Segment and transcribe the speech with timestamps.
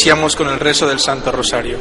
[0.00, 1.76] Iniciamos con el rezo del Santo Rosario.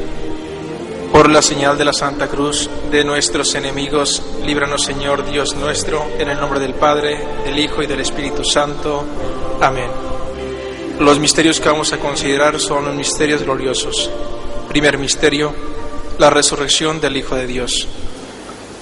[1.12, 6.28] Por la señal de la Santa Cruz de nuestros enemigos, líbranos Señor Dios nuestro, en
[6.32, 9.06] el nombre del Padre, del Hijo y del Espíritu Santo.
[9.62, 9.86] Amén.
[11.00, 14.10] Los misterios que vamos a considerar son los misterios gloriosos.
[14.68, 15.54] Primer misterio,
[16.18, 17.88] la resurrección del Hijo de Dios.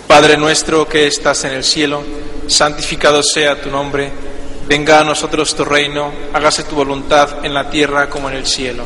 [0.08, 2.02] Padre nuestro que estás en el cielo,
[2.48, 4.10] santificado sea tu nombre,
[4.66, 8.86] venga a nosotros tu reino, hágase tu voluntad en la tierra como en el cielo.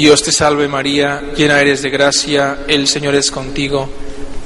[0.00, 3.88] Dios te salve María, llena eres de gracia, el Señor es contigo.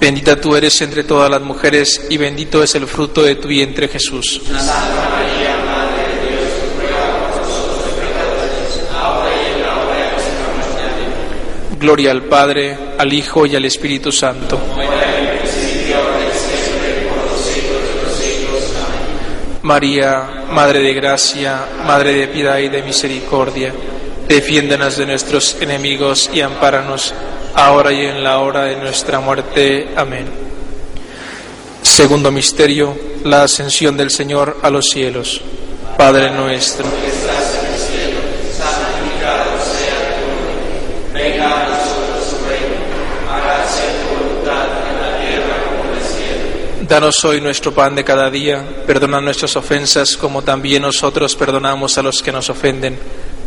[0.00, 3.86] Bendita tú eres entre todas las mujeres y bendito es el fruto de tu vientre
[3.86, 4.40] Jesús.
[4.46, 6.42] Santa María, Madre de Dios,
[6.80, 11.76] ruega por nosotros pecadores, ahora y en la hora de nuestra muerte.
[11.78, 14.58] Gloria al Padre, al Hijo y al Espíritu Santo.
[19.60, 23.72] María, Madre de Gracia, Madre de Piedad y de Misericordia
[24.32, 27.12] Defiéndenos de nuestros enemigos y ampáranos
[27.54, 29.90] ahora y en la hora de nuestra muerte.
[29.94, 30.24] Amén.
[31.82, 35.42] Segundo misterio, la ascensión del Señor a los cielos.
[35.98, 36.86] Padre nuestro.
[46.88, 52.02] Danos hoy nuestro pan de cada día, perdona nuestras ofensas como también nosotros perdonamos a
[52.02, 52.98] los que nos ofenden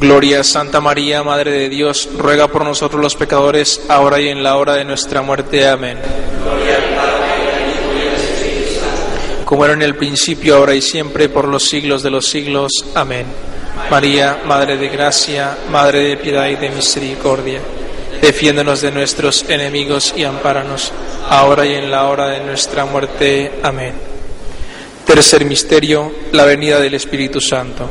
[0.00, 4.42] Gloria a Santa María, Madre de Dios, ruega por nosotros los pecadores, ahora y en
[4.42, 5.68] la hora de nuestra muerte.
[5.68, 5.98] Amén.
[6.42, 8.06] Gloria Padre
[9.44, 12.72] Como era en el principio, ahora y siempre, por los siglos de los siglos.
[12.94, 13.26] Amén.
[13.90, 17.60] María, Madre de Gracia, Madre de Piedad y de Misericordia,
[18.22, 20.94] defiéndonos de nuestros enemigos y ampáranos,
[21.28, 23.52] ahora y en la hora de nuestra muerte.
[23.62, 23.92] Amén.
[25.04, 27.90] Tercer misterio, la venida del Espíritu Santo.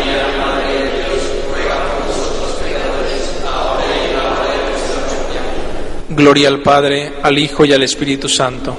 [6.21, 8.77] Gloria al Padre, al Hijo y al Espíritu Santo.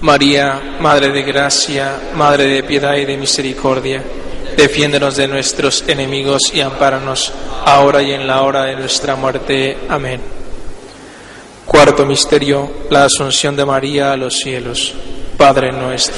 [0.00, 4.02] María, Madre de Gracia, Madre de Piedad y de Misericordia,
[4.56, 7.30] defiéndonos de nuestros enemigos y ampáranos,
[7.66, 9.76] ahora y en la hora de nuestra muerte.
[9.90, 10.22] Amén.
[11.66, 14.94] Cuarto misterio, la asunción de María a los cielos.
[15.36, 16.16] Padre nuestro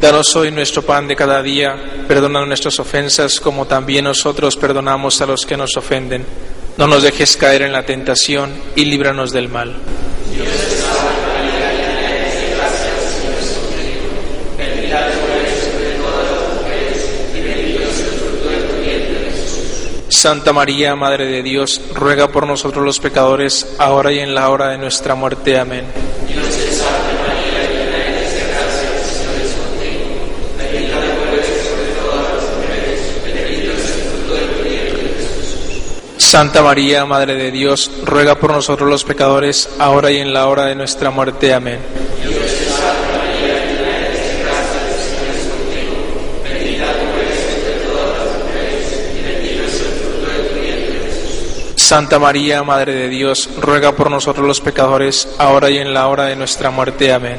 [0.00, 1.74] Danos hoy nuestro pan de cada día,
[2.06, 6.24] perdona nuestras ofensas como también nosotros perdonamos a los que nos ofenden.
[6.76, 9.74] No nos dejes caer en la tentación y líbranos del mal.
[20.10, 24.68] Santa María, Madre de Dios, ruega por nosotros los pecadores, ahora y en la hora
[24.68, 25.58] de nuestra muerte.
[25.58, 25.84] Amén.
[36.30, 40.66] Santa María, Madre de Dios, ruega por nosotros los pecadores, ahora y en la hora
[40.66, 41.54] de nuestra muerte.
[41.54, 41.78] Amén.
[51.76, 56.24] Santa María, Madre de Dios, ruega por nosotros los pecadores, ahora y en la hora
[56.26, 57.10] de nuestra muerte.
[57.10, 57.38] Amén.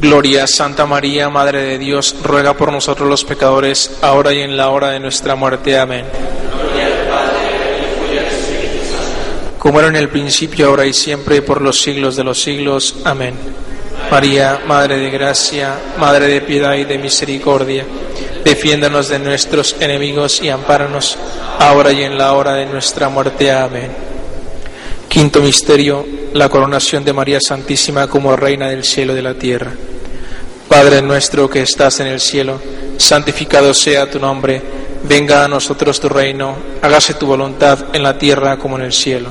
[0.00, 4.54] Gloria a Santa María, Madre de Dios, ruega por nosotros los pecadores, ahora y en
[4.54, 5.78] la hora de nuestra muerte.
[5.78, 6.04] Amén.
[9.58, 12.96] Como era en el principio, ahora y siempre, y por los siglos de los siglos.
[13.04, 13.34] Amén.
[14.10, 17.86] María, Madre de Gracia, Madre de Piedad y de Misericordia,
[18.44, 21.16] defiéndanos de nuestros enemigos y ampáranos,
[21.58, 23.50] ahora y en la hora de nuestra muerte.
[23.50, 24.05] Amén.
[25.16, 29.72] Quinto misterio, la coronación de María Santísima como Reina del cielo y de la tierra.
[30.68, 32.60] Padre nuestro que estás en el cielo,
[32.98, 34.60] santificado sea tu nombre,
[35.08, 39.30] venga a nosotros tu reino, hágase tu voluntad en la tierra como en el cielo.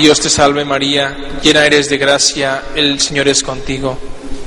[0.00, 3.98] Dios te salve María, llena eres de gracia, el Señor es contigo.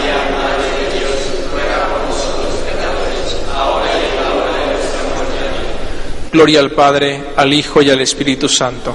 [6.36, 8.94] Gloria al Padre, al Hijo y al Espíritu Santo.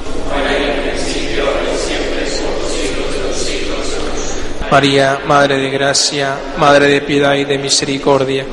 [4.70, 8.44] María, Madre de Gracia, Madre de Piedad y de Misericordia,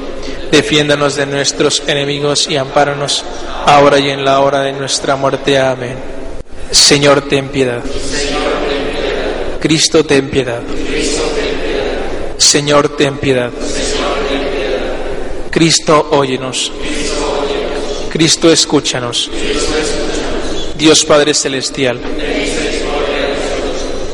[0.50, 3.26] defiéndanos de nuestros enemigos y ampáranos,
[3.66, 5.60] ahora y en la hora de nuestra muerte.
[5.60, 5.98] Amén.
[6.72, 7.82] Señor, ten piedad.
[9.60, 10.62] Cristo, ten piedad.
[12.38, 13.52] Señor, ten piedad.
[15.52, 16.72] Cristo, óyenos.
[18.18, 19.30] Cristo, escúchanos.
[20.76, 22.00] Dios Padre Celestial.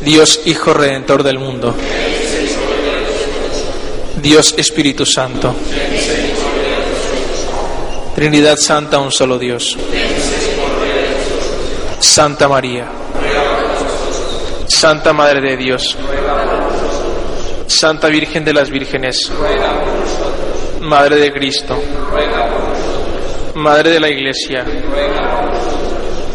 [0.01, 1.73] Dios Hijo Redentor del mundo.
[4.21, 5.55] Dios Espíritu Santo.
[8.13, 9.77] Trinidad Santa, un solo Dios.
[12.01, 12.87] Santa María.
[14.67, 15.95] Santa Madre de Dios.
[17.67, 19.31] Santa Virgen de las Vírgenes.
[20.81, 21.79] Madre de Cristo.
[23.55, 24.65] Madre de la Iglesia,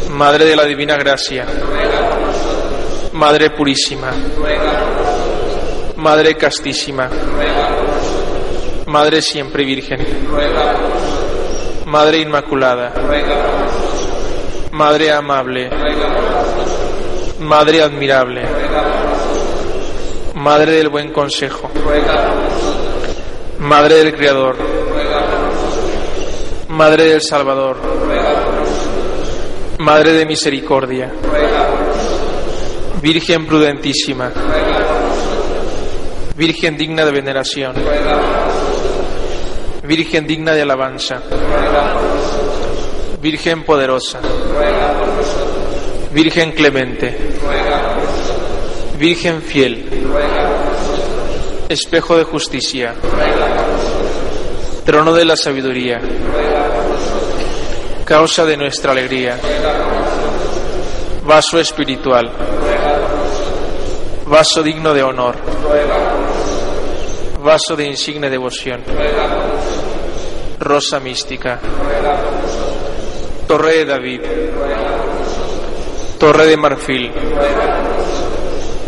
[0.09, 1.44] Madre de la Divina Gracia,
[3.12, 4.12] Madre Purísima,
[5.96, 7.11] Madre Castísima,
[8.87, 9.98] Madre Siempre Virgen,
[11.87, 12.94] Madre Inmaculada,
[14.70, 15.70] Madre Amable,
[17.40, 18.42] Madre Admirable,
[20.37, 21.68] Madre del Buen Consejo,
[23.59, 24.77] Madre del Creador,
[26.78, 27.76] Madre del Salvador,
[29.80, 31.12] Madre de Misericordia,
[33.02, 34.30] Virgen prudentísima,
[36.36, 37.74] Virgen digna de veneración,
[39.82, 41.20] Virgen digna de alabanza,
[43.20, 44.20] Virgen poderosa,
[46.12, 47.18] Virgen clemente,
[48.96, 49.84] Virgen fiel,
[51.68, 52.94] espejo de justicia
[54.88, 56.01] trono de la sabiduría,
[58.07, 59.37] causa de nuestra alegría,
[61.27, 62.33] vaso espiritual,
[64.27, 65.35] vaso digno de honor,
[67.42, 68.81] vaso de insigne devoción,
[70.59, 71.59] rosa mística,
[73.46, 74.20] torre de David,
[76.18, 77.12] torre de marfil,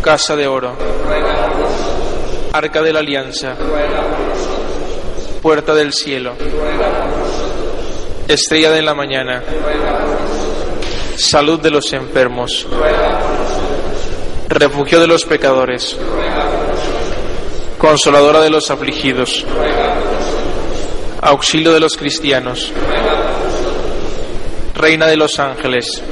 [0.00, 0.72] casa de oro,
[2.54, 3.54] arca de la alianza
[5.40, 6.32] puerta del cielo.
[8.28, 9.42] Estrella de la mañana,
[11.16, 12.66] salud de los enfermos,
[14.48, 15.96] refugio de los pecadores,
[17.78, 19.44] consoladora de los afligidos,
[21.22, 22.70] auxilio de los cristianos,
[24.74, 26.02] reina de los ángeles,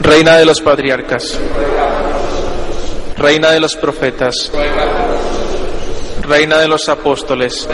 [0.00, 1.36] reina de los patriarcas,
[3.18, 4.50] reina de los profetas.
[6.26, 7.68] Reina de los apóstoles,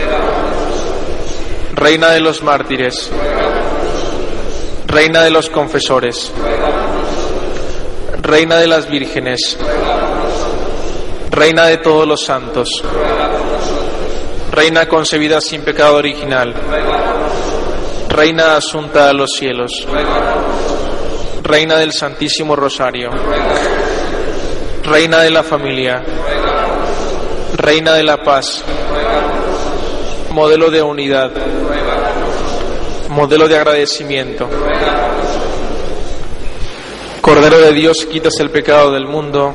[1.75, 3.09] Reina de los mártires,
[4.87, 6.31] Reina de los confesores,
[8.21, 9.59] Reina de las vírgenes,
[11.31, 12.69] Reina de todos los santos,
[14.51, 16.55] Reina concebida sin pecado original,
[18.11, 19.73] Reina asunta a los cielos,
[21.43, 23.13] Reina del Santísimo Rosario,
[24.85, 26.03] Reina de la familia,
[27.63, 28.61] Reina de la Paz,
[30.31, 31.31] modelo de unidad,
[33.09, 34.49] modelo de agradecimiento.
[37.21, 39.55] Cordero de Dios, quitas el pecado del mundo.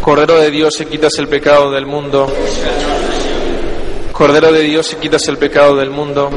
[0.00, 2.26] Cordero de Dios, quitas el pecado del mundo.
[4.10, 6.28] Cordero de Dios, quitas el pecado del mundo.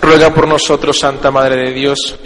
[0.00, 2.16] Ruega por nosotros, Santa Madre de Dios.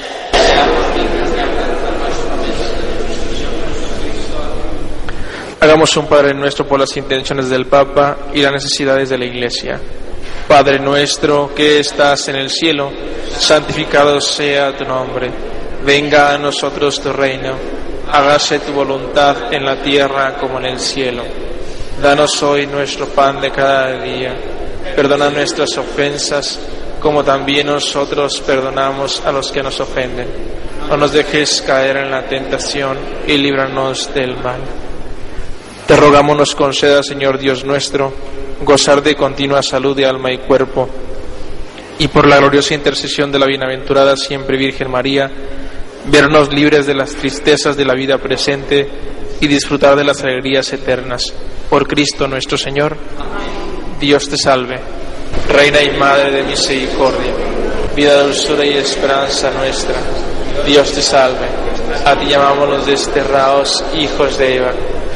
[5.58, 9.80] Hagamos un Padre nuestro por las intenciones del Papa y las necesidades de la Iglesia.
[10.46, 12.92] Padre nuestro que estás en el cielo,
[13.38, 15.30] santificado sea tu nombre.
[15.82, 17.54] Venga a nosotros tu reino.
[18.12, 21.22] Hágase tu voluntad en la tierra como en el cielo.
[22.02, 24.34] Danos hoy nuestro pan de cada día.
[24.94, 26.58] Perdona nuestras ofensas
[27.00, 30.28] como también nosotros perdonamos a los que nos ofenden.
[30.90, 34.60] No nos dejes caer en la tentación y líbranos del mal.
[35.86, 38.12] Te rogamos nos conceda, Señor Dios nuestro,
[38.64, 40.88] gozar de continua salud de alma y cuerpo.
[42.00, 45.30] Y por la gloriosa intercesión de la bienaventurada siempre Virgen María,
[46.06, 48.84] vernos libres de las tristezas de la vida presente
[49.40, 51.32] y disfrutar de las alegrías eternas.
[51.70, 52.96] Por Cristo nuestro Señor.
[54.00, 54.80] Dios te salve,
[55.48, 57.30] Reina y Madre de misericordia,
[57.94, 59.94] vida, dulzura y esperanza nuestra.
[60.66, 61.46] Dios te salve,
[62.04, 64.72] a ti llamamos los desterrados hijos de Eva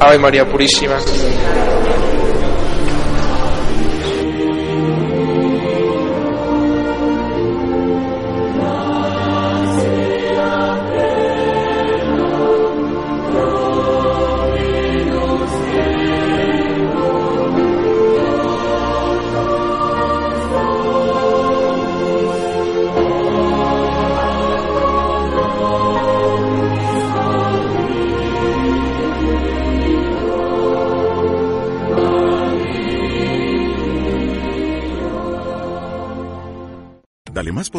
[0.00, 0.96] Ave María Purísima.